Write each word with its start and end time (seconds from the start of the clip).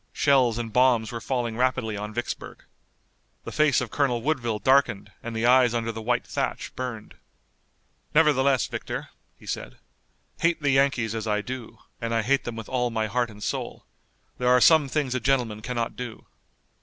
Shells 0.13 0.57
and 0.57 0.73
bombs 0.73 1.11
were 1.11 1.21
falling 1.21 1.57
rapidly 1.57 1.95
on 1.95 2.11
Vicksburg. 2.11 2.63
The 3.43 3.51
face 3.51 3.81
of 3.81 3.91
Colonel 3.91 4.23
Woodville 4.23 4.57
darkened 4.57 5.11
and 5.21 5.35
the 5.35 5.45
eyes 5.45 5.75
under 5.75 5.91
the 5.91 6.01
white 6.01 6.25
thatch 6.25 6.75
burned. 6.75 7.13
"Nevertheless, 8.15 8.65
Victor," 8.65 9.09
he 9.37 9.45
said, 9.45 9.77
"hate 10.39 10.59
the 10.59 10.71
Yankees 10.71 11.13
as 11.13 11.27
I 11.27 11.41
do, 11.41 11.77
and 12.01 12.15
I 12.15 12.23
hate 12.23 12.45
them 12.45 12.55
with 12.55 12.67
all 12.67 12.89
my 12.89 13.05
heart 13.05 13.29
and 13.29 13.43
soul, 13.43 13.85
there 14.39 14.49
are 14.49 14.59
some 14.59 14.87
things 14.87 15.13
a 15.13 15.19
gentleman 15.19 15.61
cannot 15.61 15.95
do." 15.95 16.25